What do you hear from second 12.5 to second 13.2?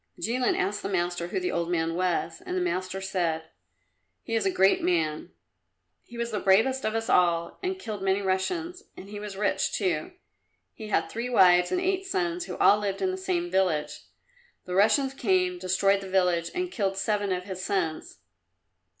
all lived in the